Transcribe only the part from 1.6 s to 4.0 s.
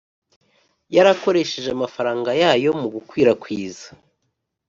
amafaranga yayo mu gukwirakwiza